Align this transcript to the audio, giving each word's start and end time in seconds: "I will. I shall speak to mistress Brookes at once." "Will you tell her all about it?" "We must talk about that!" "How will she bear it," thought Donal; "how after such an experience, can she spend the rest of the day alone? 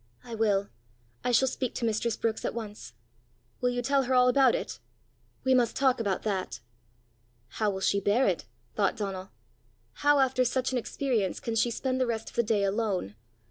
"I 0.23 0.33
will. 0.33 0.69
I 1.23 1.31
shall 1.31 1.47
speak 1.47 1.75
to 1.75 1.85
mistress 1.85 2.17
Brookes 2.17 2.43
at 2.43 2.55
once." 2.55 2.93
"Will 3.61 3.69
you 3.69 3.83
tell 3.83 4.05
her 4.05 4.15
all 4.15 4.29
about 4.29 4.55
it?" 4.55 4.79
"We 5.43 5.53
must 5.53 5.75
talk 5.75 5.99
about 5.99 6.23
that!" 6.23 6.59
"How 7.49 7.69
will 7.69 7.81
she 7.81 7.99
bear 7.99 8.25
it," 8.25 8.45
thought 8.73 8.97
Donal; 8.97 9.29
"how 10.01 10.17
after 10.17 10.43
such 10.43 10.71
an 10.71 10.79
experience, 10.79 11.39
can 11.39 11.53
she 11.53 11.69
spend 11.69 12.01
the 12.01 12.07
rest 12.07 12.29
of 12.31 12.35
the 12.35 12.41
day 12.41 12.63
alone? 12.63 13.13